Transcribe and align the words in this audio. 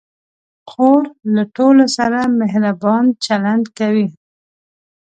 خور 0.69 1.03
له 1.35 1.43
ټولو 1.55 1.85
سره 1.97 2.19
مهربان 2.41 3.03
چلند 3.25 3.65
کوي. 3.77 4.07